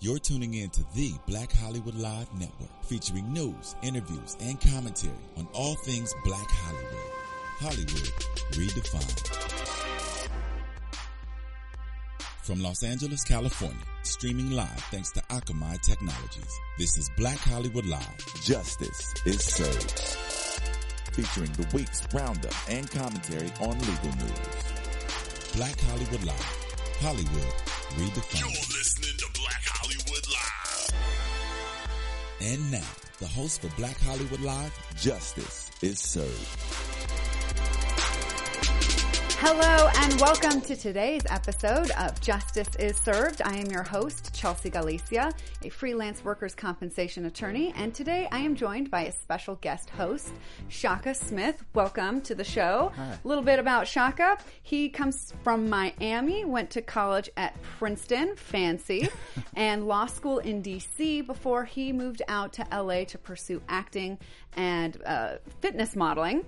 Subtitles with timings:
[0.00, 5.48] You're tuning in to the Black Hollywood Live Network, featuring news, interviews, and commentary on
[5.54, 7.12] all things Black Hollywood.
[7.60, 8.12] Hollywood
[8.52, 10.28] redefined.
[12.42, 16.60] From Los Angeles, California, streaming live thanks to Akamai Technologies.
[16.78, 18.42] This is Black Hollywood Live.
[18.42, 19.98] Justice is served.
[21.14, 25.54] Featuring the week's roundup and commentary on legal news.
[25.54, 26.66] Black Hollywood Live.
[27.00, 27.54] Hollywood
[27.96, 28.75] redefined.
[32.46, 36.65] And now, the host for Black Hollywood Live, Justice is Served.
[39.38, 43.42] Hello and welcome to today's episode of Justice is Served.
[43.42, 45.30] I am your host, Chelsea Galicia,
[45.62, 50.32] a freelance workers' compensation attorney, and today I am joined by a special guest host,
[50.68, 51.62] Shaka Smith.
[51.74, 52.90] Welcome to the show.
[52.96, 54.38] A little bit about Shaka.
[54.62, 59.10] He comes from Miami, went to college at Princeton, fancy,
[59.54, 64.18] and law school in DC before he moved out to LA to pursue acting
[64.56, 66.46] and uh, fitness modeling.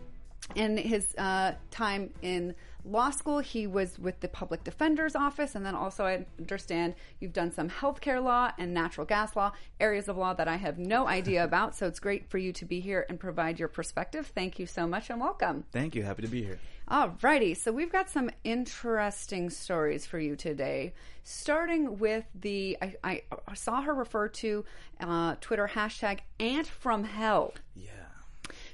[0.54, 2.54] In his uh, time in
[2.88, 7.32] law school, he was with the public defender's office, and then also I understand you've
[7.32, 11.06] done some healthcare law and natural gas law, areas of law that I have no
[11.06, 11.76] idea about.
[11.76, 14.32] So it's great for you to be here and provide your perspective.
[14.34, 15.64] Thank you so much and welcome.
[15.72, 16.02] Thank you.
[16.02, 16.58] Happy to be here.
[16.90, 20.94] Alrighty, so we've got some interesting stories for you today.
[21.22, 24.64] Starting with the, I, I saw her refer to
[24.98, 27.52] uh, Twitter hashtag Aunt from Hell.
[27.76, 27.90] Yeah.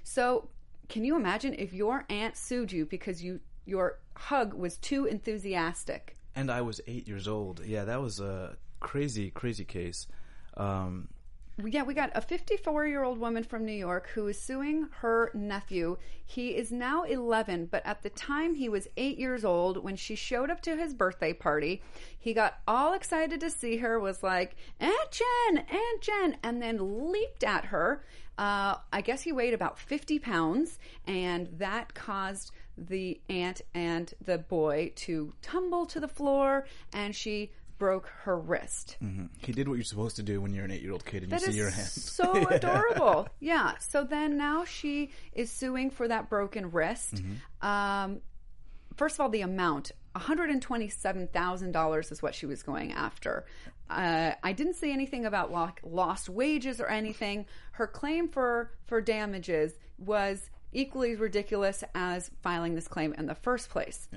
[0.04, 0.48] So,
[0.88, 6.16] can you imagine if your aunt sued you because you your hug was too enthusiastic?
[6.34, 7.64] And I was eight years old.
[7.64, 10.06] Yeah, that was a crazy, crazy case.
[10.56, 11.08] Um,
[11.64, 15.30] Yeah, we got a 54 year old woman from New York who is suing her
[15.34, 15.96] nephew.
[16.26, 20.16] He is now 11, but at the time he was eight years old when she
[20.16, 21.80] showed up to his birthday party.
[22.18, 27.12] He got all excited to see her, was like, Aunt Jen, Aunt Jen, and then
[27.12, 28.04] leaped at her.
[28.36, 34.38] Uh, I guess he weighed about 50 pounds, and that caused the aunt and the
[34.38, 38.96] boy to tumble to the floor, and she broke her wrist.
[39.38, 41.48] he did what you're supposed to do when you're an eight-year-old kid and That you
[41.48, 41.86] is see your hand.
[41.88, 43.28] so adorable.
[43.40, 43.72] Yeah.
[43.78, 47.16] So then now she is suing for that broken wrist.
[47.16, 47.66] Mm-hmm.
[47.66, 48.20] Um,
[48.96, 49.90] first of all, the amount.
[50.16, 53.44] $127,000 is what she was going after.
[53.90, 57.46] Uh, I didn't see anything about lo- lost wages or anything.
[57.72, 63.70] Her claim for, for damages was equally ridiculous as filing this claim in the first
[63.70, 64.08] place.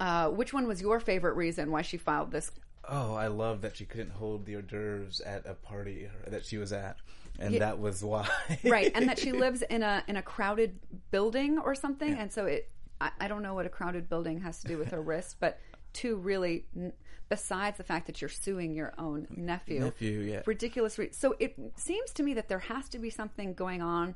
[0.00, 2.50] Uh, which one was your favorite reason why she filed this
[2.88, 6.58] Oh, I love that she couldn't hold the hors d'oeuvres at a party that she
[6.58, 6.98] was at,
[7.38, 8.28] and that was why.
[8.64, 10.78] right and that she lives in a in a crowded
[11.10, 14.60] building or something and so it I, I don't know what a crowded building has
[14.60, 15.58] to do with her wrist but
[15.92, 16.92] two really n-
[17.28, 20.42] besides the fact that you're suing your own nephew Nephew, yeah.
[20.46, 24.14] ridiculous re- so it seems to me that there has to be something going on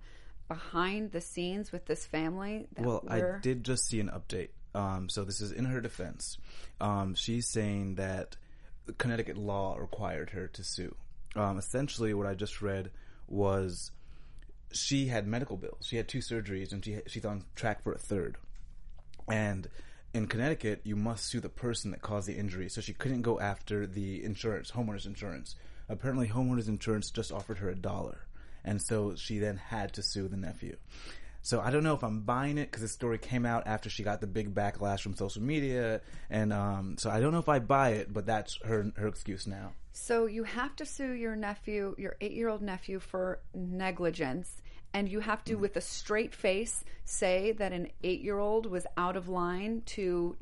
[0.48, 4.48] behind the scenes with this family that Well, we're- I did just see an update.
[4.74, 6.38] Um, so this is in her defense.
[6.80, 8.36] Um, she's saying that
[8.98, 10.94] Connecticut law required her to sue.
[11.34, 12.90] Um, essentially, what I just read
[13.26, 13.90] was
[14.72, 15.86] she had medical bills.
[15.86, 18.36] She had two surgeries, and she she's on track for a third.
[19.30, 19.68] And
[20.14, 22.68] in Connecticut, you must sue the person that caused the injury.
[22.70, 25.54] So she couldn't go after the insurance, homeowners insurance.
[25.88, 28.26] Apparently, homeowners insurance just offered her a dollar,
[28.64, 30.76] and so she then had to sue the nephew.
[31.40, 34.02] So I don't know if I'm buying it because this story came out after she
[34.02, 37.58] got the big backlash from social media, and um, so I don't know if I
[37.60, 38.12] buy it.
[38.12, 39.72] But that's her her excuse now.
[39.92, 44.60] So you have to sue your nephew, your eight-year-old nephew, for negligence,
[44.92, 45.62] and you have to, Mm-hmm.
[45.62, 50.36] with a straight face, say that an eight-year-old was out of line to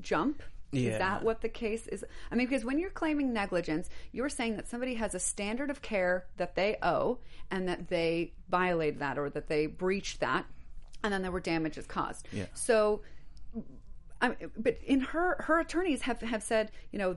[0.00, 0.42] jump.
[0.76, 2.04] Is that what the case is?
[2.30, 5.82] I mean, because when you're claiming negligence, you're saying that somebody has a standard of
[5.82, 7.18] care that they owe,
[7.50, 10.46] and that they violated that or that they breached that,
[11.02, 12.28] and then there were damages caused.
[12.32, 12.46] Yeah.
[12.54, 13.02] So
[14.20, 17.16] I mean, but in her her attorneys have have said, you know,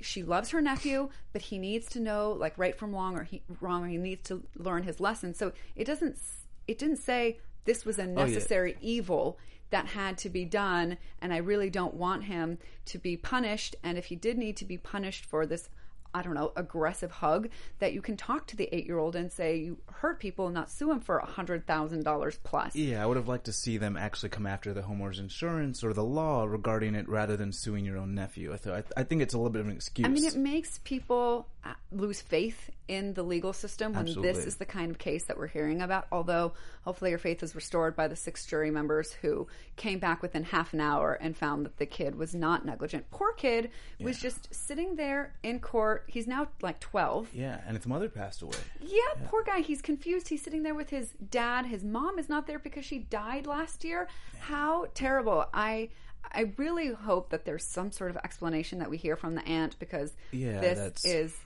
[0.00, 3.42] she loves her nephew, but he needs to know like right from wrong or he
[3.60, 5.34] wrong or he needs to learn his lesson.
[5.34, 6.18] So it doesn't
[6.66, 9.38] it didn't say this was a oh, necessary evil
[9.70, 12.56] that had to be done and I really don't want him
[12.86, 15.68] to be punished and if he did need to be punished for this
[16.14, 17.50] I don't know, aggressive hug
[17.80, 20.90] that you can talk to the 8-year-old and say you hurt people and not sue
[20.90, 22.74] him for a $100,000 plus.
[22.74, 25.92] Yeah, I would have liked to see them actually come after the homeowner's insurance or
[25.92, 28.54] the law regarding it rather than suing your own nephew.
[28.54, 30.06] I, th- I, I think it's a little bit of an excuse.
[30.06, 31.46] I mean, it makes people.
[31.68, 34.32] Uh, lose faith in the legal system when Absolutely.
[34.32, 36.06] this is the kind of case that we're hearing about.
[36.10, 40.44] Although hopefully your faith is restored by the six jury members who came back within
[40.44, 43.10] half an hour and found that the kid was not negligent.
[43.10, 43.70] Poor kid
[44.00, 46.04] was just sitting there in court.
[46.06, 47.34] He's now like 12.
[47.34, 48.56] Yeah, and his mother passed away.
[48.80, 49.60] Yeah, poor guy.
[49.60, 50.28] He's confused.
[50.28, 51.66] He's sitting there with his dad.
[51.66, 54.08] His mom is not there because she died last year.
[54.38, 55.44] How terrible.
[55.52, 55.90] I
[56.32, 59.78] I really hope that there's some sort of explanation that we hear from the aunt
[59.78, 61.36] because Yeah, this is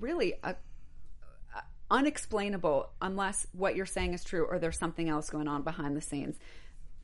[0.00, 0.50] really a,
[1.54, 5.96] a- unexplainable unless what you're saying is true or there's something else going on behind
[5.96, 6.36] the scenes.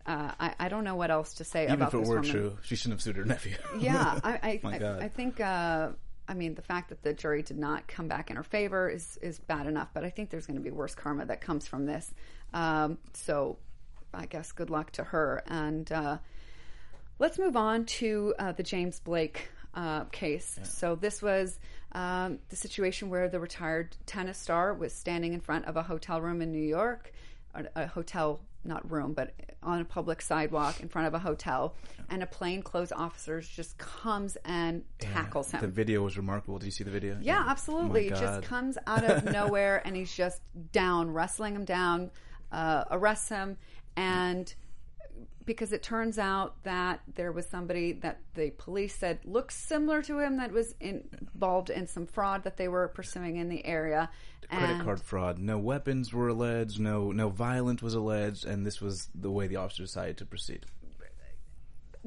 [0.07, 2.15] Uh, I, I don't know what else to say Even about if it this were
[2.17, 2.31] woman.
[2.31, 3.57] true, she shouldn't have sued her nephew.
[3.79, 5.05] Yeah, I, I, I.
[5.05, 5.41] I think.
[5.41, 5.91] Uh,
[6.27, 9.19] I mean, the fact that the jury did not come back in her favor is
[9.23, 11.87] is bad enough, but I think there's going to be worse karma that comes from
[11.87, 12.13] this.
[12.53, 13.59] Um, so,
[14.13, 15.43] I guess good luck to her.
[15.47, 16.19] And uh,
[17.19, 20.59] let's move on to uh, the James Blake uh, case.
[20.65, 21.59] So this was
[21.95, 26.21] um, the situation where the retired tennis star was standing in front of a hotel
[26.21, 27.13] room in New York,
[27.55, 31.75] a, a hotel not room, but on a public sidewalk in front of a hotel,
[32.09, 35.61] and a plainclothes officer just comes and tackles him.
[35.61, 36.59] The video was remarkable.
[36.59, 37.19] Did you see the video?
[37.21, 38.11] Yeah, absolutely.
[38.13, 40.41] Oh just comes out of nowhere and he's just
[40.73, 42.11] down, wrestling him down,
[42.53, 43.57] uh, arrests him,
[43.97, 44.55] and
[45.47, 50.19] because it turns out that there was somebody that the police said looks similar to
[50.19, 54.11] him that was involved in some fraud that they were pursuing in the area.
[54.49, 55.39] Credit and card fraud.
[55.39, 56.79] No weapons were alleged.
[56.79, 60.67] No, no violence was alleged, and this was the way the officer decided to proceed.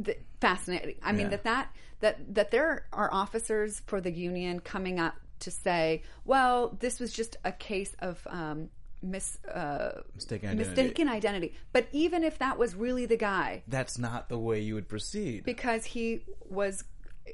[0.03, 0.95] th- fascinating.
[1.01, 5.51] I mean that that that that there are officers for the union coming up to
[5.51, 8.69] say, well, this was just a case of um,
[9.01, 10.69] mis uh, Mistaken identity.
[10.69, 11.53] mistaken identity.
[11.73, 15.43] But even if that was really the guy, That's not the way you would proceed.
[15.45, 16.83] because he was
[17.27, 17.31] uh,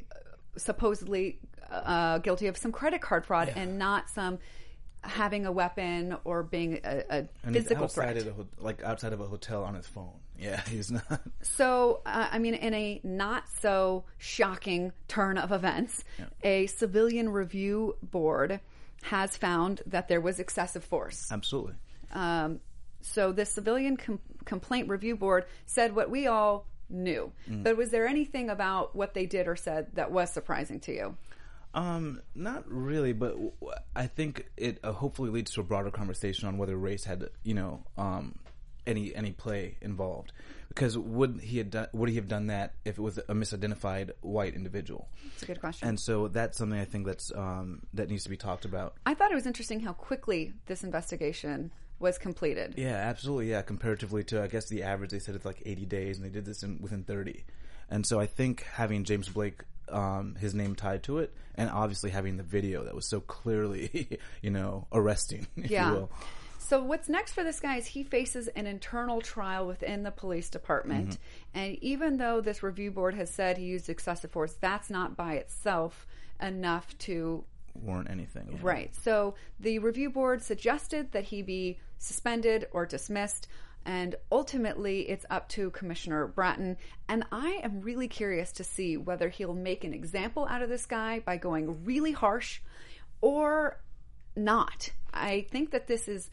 [0.57, 1.39] supposedly
[1.71, 4.39] uh, guilty of some credit card fraud and not some
[5.01, 8.15] having a weapon or being a, a and he's physical threat.
[8.17, 10.11] of the ho- like outside of a hotel on his phone.
[10.39, 11.21] Yeah, he's not.
[11.41, 16.03] So, uh, I mean, in a not so shocking turn of events,
[16.43, 18.59] a civilian review board
[19.03, 21.31] has found that there was excessive force.
[21.31, 21.73] Absolutely.
[22.11, 22.59] Um,
[23.01, 27.31] so, the civilian com- complaint review board said what we all knew.
[27.49, 27.63] Mm.
[27.63, 31.17] But was there anything about what they did or said that was surprising to you?
[31.73, 33.35] Um, not really, but
[33.95, 37.55] I think it uh, hopefully leads to a broader conversation on whether race had, you
[37.55, 38.37] know, um,
[38.87, 40.31] any any play involved.
[40.69, 44.09] Because would he had done, would he have done that if it was a misidentified
[44.21, 45.07] white individual?
[45.33, 45.87] It's a good question.
[45.87, 48.95] And so that's something I think that's um, that needs to be talked about.
[49.05, 52.73] I thought it was interesting how quickly this investigation was completed.
[52.75, 53.51] Yeah, absolutely.
[53.51, 56.31] Yeah, comparatively to I guess the average, they said it's like 80 days, and they
[56.31, 57.43] did this in within 30.
[57.91, 62.09] And so I think having James Blake, um, his name tied to it, and obviously
[62.09, 65.89] having the video that was so clearly, you know, arresting, if Yeah.
[65.89, 66.11] you will.
[66.63, 70.49] So what's next for this guy is he faces an internal trial within the police
[70.49, 71.09] department.
[71.09, 71.59] Mm-hmm.
[71.59, 75.33] And even though this review board has said he used excessive force, that's not by
[75.33, 76.07] itself
[76.41, 77.43] enough to
[77.75, 78.49] Warrant anything.
[78.51, 78.59] yeah.
[78.61, 78.95] right.
[78.95, 83.47] So the review board suggested that he be suspended or dismissed.
[83.85, 86.77] And ultimately, it's up to Commissioner Bratton.
[87.09, 90.85] And I am really curious to see whether he'll make an example out of this
[90.85, 92.61] guy by going really harsh
[93.19, 93.81] or
[94.37, 94.91] not.
[95.13, 96.29] I think that this is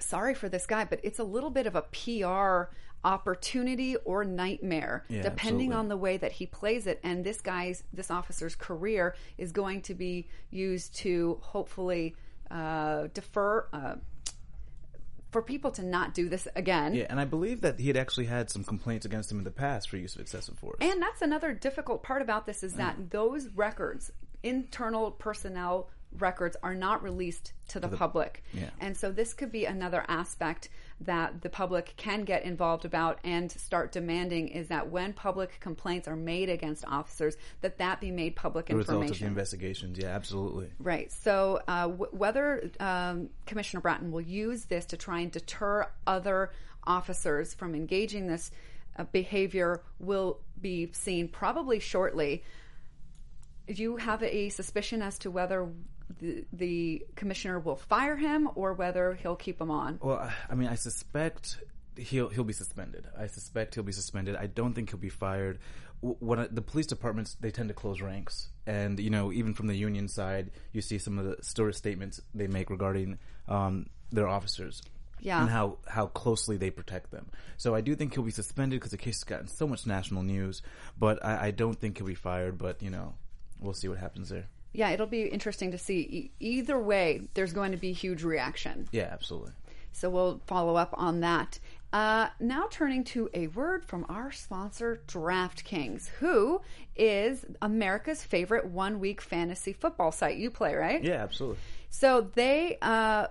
[0.00, 2.72] sorry for this guy, but it's a little bit of a PR
[3.04, 5.74] opportunity or nightmare, Yeah, depending absolutely.
[5.76, 7.00] on the way that he plays it.
[7.02, 12.16] And this guy's, this officer's career is going to be used to hopefully
[12.50, 13.68] uh, defer.
[13.72, 13.96] Uh,
[15.30, 16.94] for people to not do this again.
[16.94, 19.50] Yeah, and I believe that he had actually had some complaints against him in the
[19.50, 20.78] past for use of excessive force.
[20.80, 24.10] And that's another difficult part about this is that those records,
[24.42, 28.42] internal personnel records, are not released to the, public.
[28.52, 28.70] yeah.
[28.80, 30.68] And so this could be another aspect
[31.02, 36.08] that the public can get involved about and start demanding is that when public complaints
[36.08, 40.08] are made against officers, that that be made public the result of the investigations, yeah,
[40.08, 40.70] absolutely.
[40.78, 41.12] Right.
[41.12, 46.50] So, uh, w- whether um, Commissioner Bratton will use this to try and deter other
[46.84, 48.50] officers from engaging this
[48.98, 52.42] uh, behavior will be seen probably shortly.
[53.68, 55.68] Do you have a suspicion as to whether
[56.20, 59.98] the, the commissioner will fire him or whether he'll keep him on?
[60.02, 61.58] Well, I- I mean, I suspect
[61.96, 63.06] he'll he'll be suspended.
[63.18, 64.36] I suspect he'll be suspended.
[64.36, 65.58] I don't think he'll be fired.
[66.00, 69.66] When I- the police departments they tend to close ranks, and you know, even from
[69.66, 74.28] the union side, you see some of the story statements they make regarding um, their
[74.28, 74.82] officers.
[75.20, 75.40] Yeah.
[75.40, 77.26] And how, how closely they protect them.
[77.56, 80.22] So I do think he'll be suspended because the case has gotten so much national
[80.22, 80.62] news,
[80.96, 83.14] but I, I don't think he'll be fired, but, you know,
[83.58, 84.46] we'll see what happens there.
[84.72, 86.00] Yeah, it'll be interesting to see.
[86.00, 88.88] E- either way, there's going to be huge reaction.
[88.92, 89.52] Yeah, absolutely.
[89.92, 91.58] So we'll follow up on that.
[91.92, 96.60] Uh, now turning to a word from our sponsor, DraftKings, who
[96.94, 100.36] is America's favorite one-week fantasy football site.
[100.36, 101.02] You play, right?
[101.02, 101.58] Yeah, absolutely.
[101.90, 103.28] So they uh,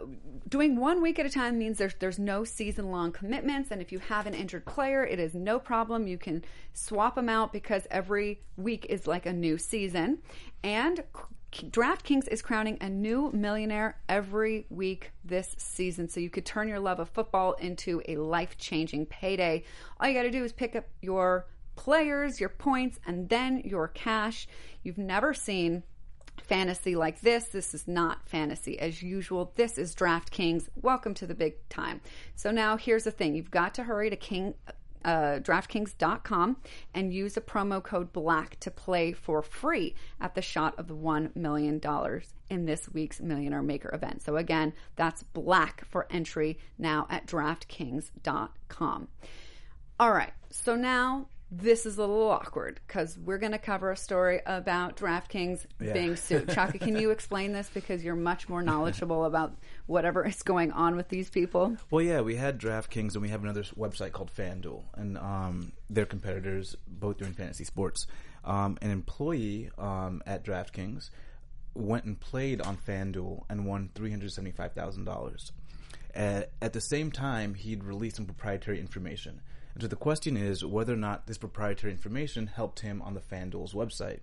[0.48, 3.92] doing one week at a time means there's there's no season long commitments, and if
[3.92, 6.08] you have an injured player, it is no problem.
[6.08, 10.20] You can swap them out because every week is like a new season,
[10.64, 11.04] and.
[11.54, 16.10] DraftKings is crowning a new millionaire every week this season.
[16.10, 19.64] So you could turn your love of football into a life changing payday.
[20.00, 23.88] All you got to do is pick up your players, your points, and then your
[23.88, 24.46] cash.
[24.84, 25.84] You've never seen
[26.42, 27.46] fantasy like this.
[27.46, 29.52] This is not fantasy as usual.
[29.56, 30.68] This is DraftKings.
[30.82, 32.02] Welcome to the big time.
[32.36, 34.54] So now here's the thing you've got to hurry to King.
[35.06, 36.58] Uh, DraftKings.com
[36.94, 40.96] and use a promo code BLACK to play for free at the shot of the
[40.96, 41.80] $1 million
[42.50, 44.22] in this week's Millionaire Maker event.
[44.24, 49.08] So, again, that's BLACK for entry now at DraftKings.com.
[50.00, 53.96] All right, so now this is a little awkward because we're going to cover a
[53.98, 55.94] story about DraftKings Yeah.
[55.94, 56.52] being sued.
[56.54, 60.98] Shaka, can you explain this because you're much more knowledgeable about whatever is going on
[60.98, 61.78] with these people?
[61.90, 66.06] Well, yeah, we had DraftKings and we have another website called FanDuel, and um, they're
[66.06, 68.06] competitors both doing fantasy sports.
[68.44, 71.10] Um, an employee um, at DraftKings
[71.74, 75.52] went and played on FanDuel and won three hundred seventy-five thousand dollars.
[76.14, 79.42] At, at the same time, he'd released some proprietary information.
[79.78, 83.20] And so the question is whether or not this proprietary information helped him on the
[83.20, 84.22] FanDuel's website.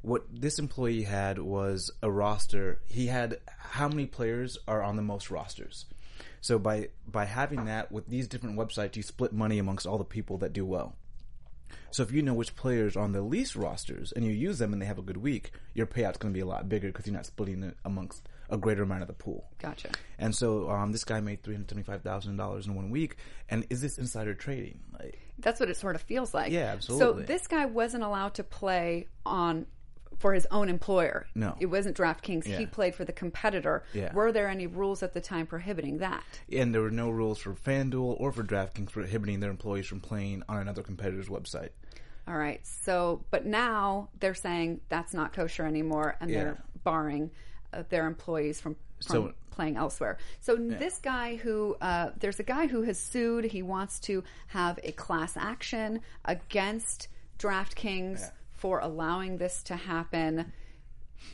[0.00, 2.78] What this employee had was a roster.
[2.86, 5.86] He had how many players are on the most rosters.
[6.40, 10.04] So by by having that with these different websites, you split money amongst all the
[10.04, 10.94] people that do well.
[11.90, 14.72] So if you know which players are on the least rosters and you use them
[14.72, 17.08] and they have a good week, your payout's going to be a lot bigger because
[17.08, 19.48] you're not splitting it amongst a greater amount of the pool.
[19.60, 19.90] Gotcha.
[20.18, 23.16] And so um, this guy made three hundred twenty-five thousand dollars in one week.
[23.48, 24.80] And is this insider trading?
[24.98, 26.52] Like, That's what it sort of feels like.
[26.52, 27.22] Yeah, absolutely.
[27.22, 29.66] So this guy wasn't allowed to play on
[30.18, 31.26] for his own employer.
[31.34, 31.56] No.
[31.60, 32.44] It wasn't DraftKings.
[32.44, 33.84] He played for the competitor.
[33.92, 34.14] Yeah.
[34.14, 36.24] Were there any rules at the time prohibiting that?
[36.50, 40.42] and there were no rules for FanDuel or for DraftKings prohibiting their employees from playing
[40.48, 41.70] on another competitor's website.
[42.26, 42.60] All right.
[42.66, 47.30] So, but now they're saying that's not kosher anymore, and they're barring
[47.88, 50.18] their employees from, from So- playing elsewhere.
[50.40, 53.44] So this guy who uh, there's a guy who has sued.
[53.44, 60.52] He wants to have a class action against DraftKings for allowing this to happen.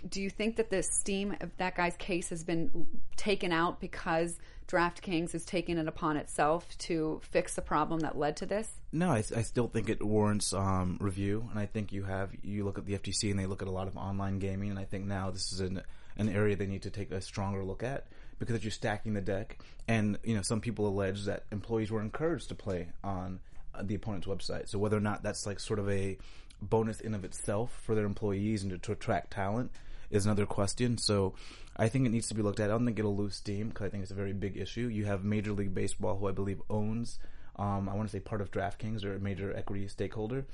[0.09, 4.39] Do you think that the steam of that guy's case has been taken out because
[4.69, 8.71] DraftKings has taken it upon itself to fix the problem that led to this?
[8.93, 12.65] No, I, I still think it warrants um, review, and I think you have you
[12.65, 14.85] look at the FTC and they look at a lot of online gaming, and I
[14.85, 15.83] think now this is an
[16.17, 18.07] an area they need to take a stronger look at
[18.39, 22.49] because you're stacking the deck, and you know some people allege that employees were encouraged
[22.49, 23.41] to play on
[23.83, 26.19] the opponent's website, so whether or not that's like sort of a
[26.61, 29.71] bonus in of itself for their employees and to, to attract talent
[30.11, 30.99] is another question.
[30.99, 31.35] So
[31.77, 32.71] I think it needs to be looked at.
[32.71, 34.89] I don't think it'll lose steam because I think it's a very big issue.
[34.89, 37.19] You have Major League Baseball, who I believe owns
[37.57, 40.47] um, I want to say part of DraftKings or a major equity stakeholder.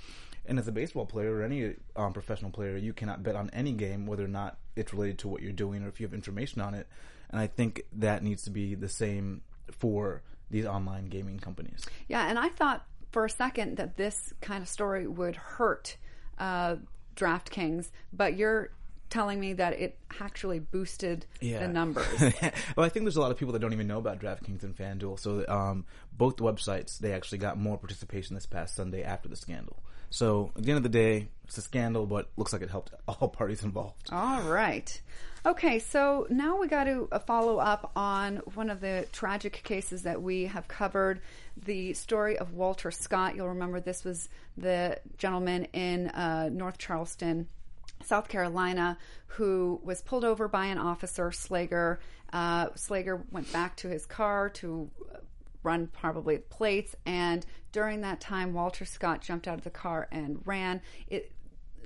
[0.49, 3.73] And as a baseball player or any um, professional player, you cannot bet on any
[3.73, 6.61] game whether or not it's related to what you're doing or if you have information
[6.61, 6.89] on it.
[7.31, 11.85] And I think that needs to be the same for these online gaming companies.
[12.09, 15.97] Yeah, and I thought for a second that this kind of story would hurt
[16.39, 16.77] uh,
[17.17, 18.71] DraftKings, but you're
[19.11, 22.07] telling me that it actually boosted the numbers.
[22.77, 24.77] well, I think there's a lot of people that don't even know about DraftKings and
[24.77, 25.19] FanDuel.
[25.19, 29.83] So um, both websites they actually got more participation this past Sunday after the scandal.
[30.11, 32.93] So at the end of the day, it's a scandal, but looks like it helped
[33.07, 34.11] all parties involved.
[34.13, 35.01] All right.
[35.47, 40.03] Okay, so now we got to uh, follow up on one of the tragic cases
[40.03, 41.21] that we have covered
[41.65, 43.37] the story of Walter Scott.
[43.37, 47.49] You'll remember this was the gentleman in uh, North Charleston.
[48.05, 51.99] South Carolina, who was pulled over by an officer, Slager.
[52.33, 55.19] Uh, Slager went back to his car to uh,
[55.69, 60.41] run probably plates, and during that time, Walter Scott jumped out of the car and
[60.47, 60.81] ran.
[61.09, 61.33] It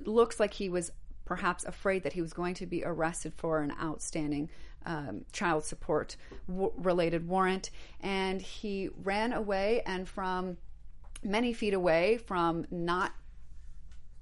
[0.05, 0.91] looks like he was
[1.25, 4.49] perhaps afraid that he was going to be arrested for an outstanding
[4.85, 6.15] um, child support
[6.47, 9.81] w- related warrant, and he ran away.
[9.85, 10.57] And from
[11.21, 13.11] many feet away, from not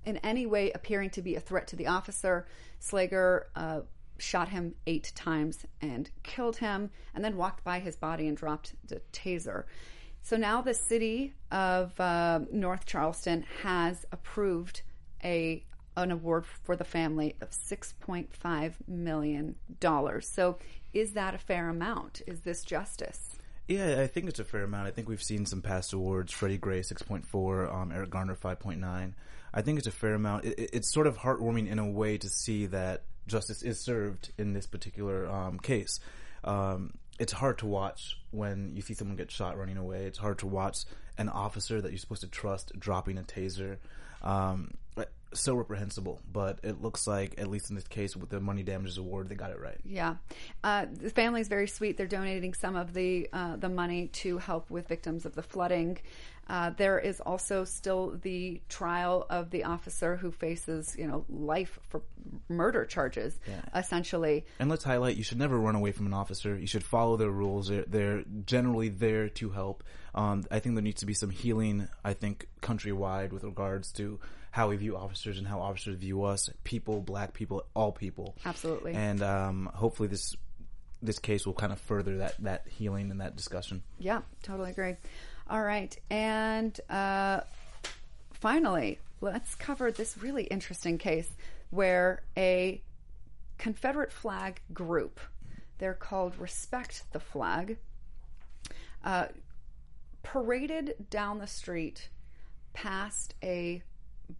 [0.05, 2.47] in any way appearing to be a threat to the officer,
[2.79, 3.81] Slager uh,
[4.21, 8.75] shot him eight times and killed him, and then walked by his body and dropped
[8.87, 9.63] the taser.
[10.21, 14.83] So now the city of uh, North Charleston has approved
[15.23, 15.65] a
[15.97, 19.55] an award for the family of $6.5 million.
[20.21, 20.57] So,
[20.93, 22.21] is that a fair amount?
[22.27, 23.35] Is this justice?
[23.67, 24.87] Yeah, I think it's a fair amount.
[24.87, 26.31] I think we've seen some past awards.
[26.31, 29.13] Freddie Gray, 6.4, um, Eric Garner, 5.9.
[29.53, 30.45] I think it's a fair amount.
[30.45, 34.53] It, it's sort of heartwarming in a way to see that justice is served in
[34.53, 35.99] this particular um, case.
[36.43, 40.05] Um, it's hard to watch when you see someone get shot running away.
[40.05, 40.85] It's hard to watch
[41.17, 43.77] an officer that you're supposed to trust dropping a taser.
[44.23, 44.73] Um,
[45.33, 48.97] so reprehensible, but it looks like, at least in this case with the money damages
[48.97, 49.77] award, they got it right.
[49.85, 50.15] Yeah,
[50.63, 51.97] uh, the family is very sweet.
[51.97, 55.97] They're donating some of the uh, the money to help with victims of the flooding.
[56.47, 61.79] Uh, there is also still the trial of the officer who faces, you know, life
[61.87, 62.01] for
[62.49, 63.61] murder charges, yeah.
[63.79, 64.45] essentially.
[64.59, 66.57] And let's highlight: you should never run away from an officer.
[66.57, 67.69] You should follow their rules.
[67.69, 69.83] They're, they're generally there to help.
[70.13, 71.87] Um, I think there needs to be some healing.
[72.03, 74.19] I think countrywide with regards to
[74.51, 78.35] how we view officers and how officers view us, people, black people, all people.
[78.45, 78.93] Absolutely.
[78.93, 80.35] And um, hopefully this
[81.01, 83.81] this case will kind of further that that healing and that discussion.
[83.97, 84.95] Yeah, totally agree.
[85.49, 87.41] All right, and uh,
[88.33, 91.29] finally, let's cover this really interesting case
[91.71, 92.81] where a
[93.57, 95.19] Confederate flag group,
[95.77, 97.77] they're called Respect the Flag,
[99.03, 99.27] uh,
[100.23, 102.09] paraded down the street
[102.73, 103.81] past a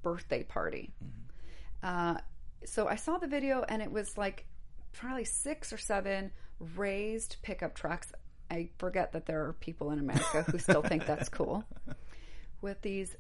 [0.01, 0.91] birthday party.
[1.03, 1.17] Mm-hmm.
[1.83, 2.17] Uh,
[2.65, 4.45] so I saw the video and it was like
[4.93, 6.31] probably six or seven
[6.75, 8.12] raised pickup trucks.
[8.50, 11.63] I forget that there are people in America who still think that's cool.
[12.62, 13.15] With these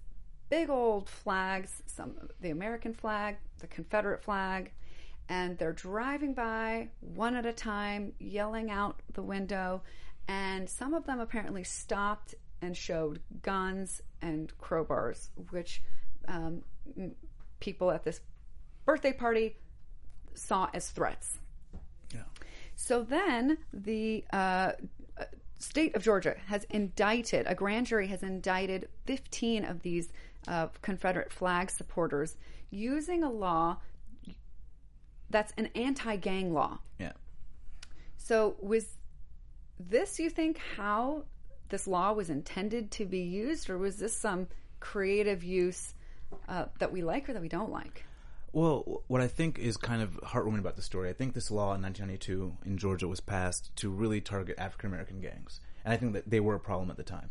[0.49, 4.71] big old flags, some the American flag, the Confederate flag,
[5.29, 9.81] and they're driving by one at a time, yelling out the window,
[10.27, 15.81] and some of them apparently stopped and showed guns and crowbars, which
[16.27, 16.61] um,
[17.59, 18.21] people at this
[18.85, 19.57] birthday party
[20.33, 21.39] saw as threats.
[22.13, 22.23] Yeah.
[22.75, 24.73] So then the uh,
[25.59, 30.11] state of Georgia has indicted, a grand jury has indicted 15 of these
[30.47, 32.37] uh, Confederate flag supporters
[32.71, 33.77] using a law
[35.29, 36.79] that's an anti gang law.
[36.99, 37.13] Yeah.
[38.17, 38.97] So was
[39.79, 41.23] this, you think, how
[41.69, 44.47] this law was intended to be used, or was this some
[44.79, 45.93] creative use
[46.47, 48.05] uh, that we like or that we don't like?
[48.53, 51.73] Well, what I think is kind of heartwarming about the story, I think this law
[51.73, 56.13] in 1992 in Georgia was passed to really target African American gangs, and I think
[56.13, 57.29] that they were a problem at the time.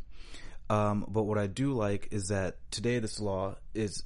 [0.71, 4.05] Um, but what I do like is that today this law is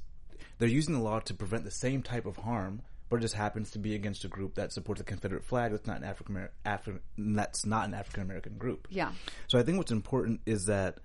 [0.59, 3.71] they're using the law to prevent the same type of harm, but it just happens
[3.73, 5.73] to be against a group that supports the Confederate flag.
[5.73, 8.89] That's not an African Afri- that's not an African American group.
[8.91, 9.13] Yeah.
[9.49, 10.99] So I think what's important is that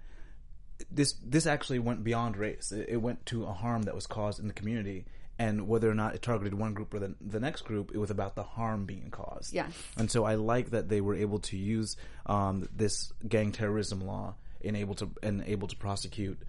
[0.92, 2.72] this this actually went beyond race.
[2.72, 5.06] It, it, went to a harm that was caused in the community,
[5.38, 8.12] and whether or not it targeted one group or the, the next group, it was
[8.12, 9.54] about the harm being caused.
[9.54, 9.68] Yeah.
[9.98, 14.36] And so I like that they were able to use um, this gang terrorism law
[14.64, 16.40] and able to and able to prosecute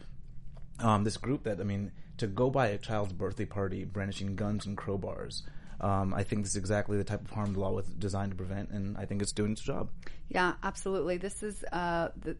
[0.80, 4.66] um, this group that I mean to go by a child's birthday party brandishing guns
[4.66, 5.42] and crowbars.
[5.80, 8.36] Um, I think this is exactly the type of harm the law was designed to
[8.36, 9.88] prevent, and I think it's doing its job.
[10.28, 11.16] Yeah, absolutely.
[11.16, 12.36] This is uh, the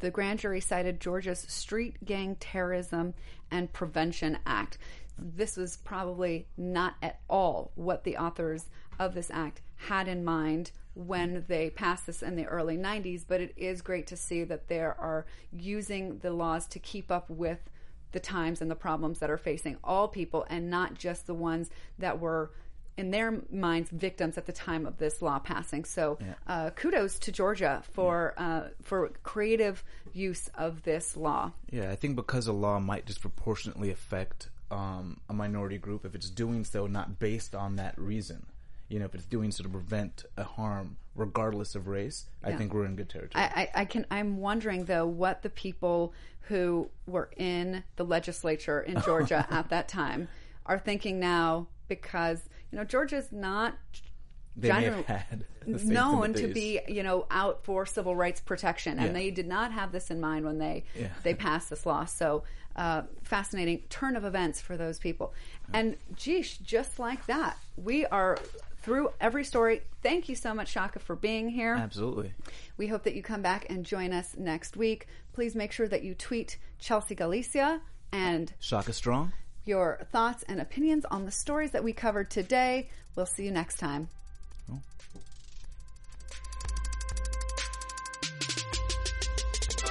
[0.00, 3.14] the grand jury cited Georgia's Street Gang Terrorism
[3.50, 4.78] and Prevention Act.
[5.18, 8.66] This was probably not at all what the authors
[8.98, 13.40] of this act had in mind when they passed this in the early 90s, but
[13.40, 17.70] it is great to see that they are using the laws to keep up with
[18.12, 21.70] the times and the problems that are facing all people and not just the ones
[21.98, 22.50] that were
[23.00, 25.84] in their minds victims at the time of this law passing.
[25.84, 26.34] So yeah.
[26.46, 28.46] uh, kudos to Georgia for yeah.
[28.46, 29.82] uh, for creative
[30.12, 31.52] use of this law.
[31.70, 36.28] Yeah, I think because a law might disproportionately affect um, a minority group if it's
[36.28, 38.46] doing so not based on that reason.
[38.88, 42.50] You know, if it's doing so to prevent a harm regardless of race, yeah.
[42.50, 43.42] I think we're in good territory.
[43.42, 44.04] I, I, I can.
[44.10, 49.88] I'm wondering though what the people who were in the legislature in Georgia at that
[49.88, 50.28] time
[50.66, 53.74] are thinking now because you know Georgia's not
[54.56, 55.04] they generally
[55.66, 59.12] known to be you know out for civil rights protection, and yeah.
[59.12, 61.08] they did not have this in mind when they yeah.
[61.22, 62.04] they passed this law.
[62.04, 62.44] So
[62.76, 65.34] uh, fascinating turn of events for those people.
[65.72, 68.38] And geesh, just like that, we are
[68.82, 69.82] through every story.
[70.02, 71.74] Thank you so much, Shaka, for being here.
[71.74, 72.32] Absolutely.
[72.76, 75.06] We hope that you come back and join us next week.
[75.32, 77.80] Please make sure that you tweet Chelsea Galicia
[78.12, 79.32] and Shaka Strong
[79.64, 82.88] your thoughts and opinions on the stories that we covered today.
[83.16, 84.08] We'll see you next time.